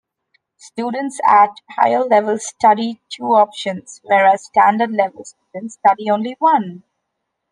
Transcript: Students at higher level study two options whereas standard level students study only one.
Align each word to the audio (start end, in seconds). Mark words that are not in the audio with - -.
Students 0.57 1.19
at 1.27 1.51
higher 1.69 2.03
level 2.03 2.39
study 2.39 2.99
two 3.09 3.35
options 3.35 4.01
whereas 4.03 4.45
standard 4.45 4.89
level 4.91 5.25
students 5.25 5.75
study 5.75 6.09
only 6.09 6.35
one. 6.39 6.81